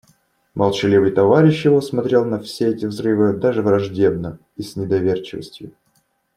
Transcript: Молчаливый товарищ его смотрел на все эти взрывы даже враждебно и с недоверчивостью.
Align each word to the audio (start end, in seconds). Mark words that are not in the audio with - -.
Молчаливый 0.55 1.11
товарищ 1.11 1.63
его 1.63 1.79
смотрел 1.79 2.25
на 2.25 2.39
все 2.39 2.69
эти 2.69 2.87
взрывы 2.87 3.33
даже 3.33 3.61
враждебно 3.61 4.39
и 4.55 4.63
с 4.63 4.75
недоверчивостью. 4.75 5.73